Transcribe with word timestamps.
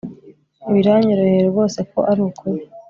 biranyoroheye 0.73 1.41
rwose 1.51 1.79
ko 1.91 1.99
arukuri 2.11 2.63